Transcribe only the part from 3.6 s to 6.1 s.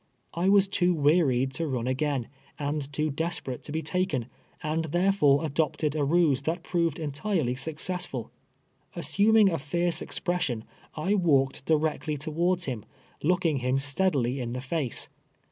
to be taken, and therefore adopted a